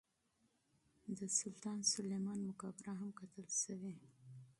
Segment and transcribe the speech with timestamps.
[1.17, 3.93] د سلطان سلیمان مقبره هم کتل شوې.